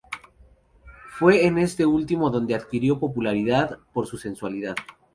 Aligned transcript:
Fue 1.19 1.45
en 1.45 1.59
este 1.59 1.85
último 1.85 2.31
donde 2.31 2.55
adquirió 2.55 2.97
popularidad 2.99 3.77
por 3.93 4.07
su 4.07 4.17
sensualidad. 4.17 4.73